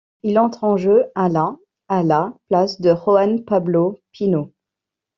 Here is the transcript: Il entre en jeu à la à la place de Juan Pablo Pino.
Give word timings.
Il 0.23 0.39
entre 0.39 0.63
en 0.63 0.77
jeu 0.77 1.05
à 1.13 1.29
la 1.29 1.55
à 1.87 2.01
la 2.01 2.33
place 2.49 2.81
de 2.81 2.91
Juan 2.95 3.45
Pablo 3.45 4.01
Pino. 4.11 4.51